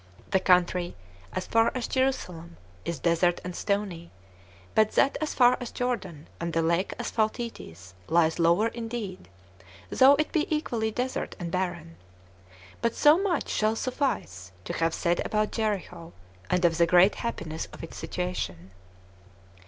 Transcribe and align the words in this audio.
The 0.31 0.39
country, 0.39 0.95
as 1.31 1.45
far 1.45 1.71
as 1.75 1.87
Jerusalem, 1.87 2.57
is 2.85 2.97
desert 2.97 3.39
and 3.43 3.55
stony; 3.55 4.09
but 4.73 4.93
that 4.93 5.15
as 5.21 5.35
far 5.35 5.57
as 5.61 5.69
Jordan 5.69 6.27
and 6.39 6.53
the 6.53 6.63
lake 6.63 6.95
Asphaltites 6.97 7.93
lies 8.07 8.39
lower 8.39 8.69
indeed, 8.69 9.29
though 9.91 10.13
it 10.15 10.31
be 10.31 10.47
equally 10.49 10.89
desert 10.89 11.35
and 11.39 11.51
barren. 11.51 11.97
But 12.81 12.95
so 12.95 13.19
much 13.21 13.47
shall 13.47 13.75
suffice 13.75 14.51
to 14.65 14.73
have 14.73 14.95
said 14.95 15.23
about 15.23 15.51
Jericho, 15.51 16.13
and 16.49 16.65
of 16.65 16.79
the 16.79 16.87
great 16.87 17.13
happiness 17.21 17.67
of 17.71 17.83
its 17.83 17.95
situation. 17.95 18.71